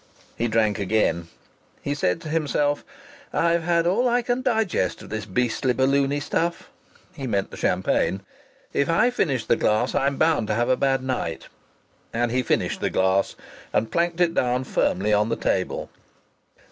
[0.35, 1.27] He drank again.
[1.83, 2.83] He said to himself:
[3.31, 6.71] "I've had all I can digest of this beastly balloony stuff."
[7.13, 8.21] (He meant the champagne.)
[8.73, 11.49] "If I finish the glass I'm bound to have a bad night."
[12.13, 13.35] And he finished the glass,
[13.73, 15.91] and planked it down firmly on the table.